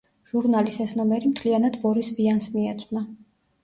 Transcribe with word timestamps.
ჟურნალის 0.29 0.77
ეს 0.85 0.95
ნომერი 1.01 1.31
მთლიანად 1.35 1.79
ბორის 1.87 2.13
ვიანს 2.19 2.53
მიეძღვნა. 2.59 3.09